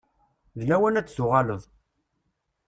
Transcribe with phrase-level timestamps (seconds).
[0.59, 1.63] D lawan ad tuɣaleḍ.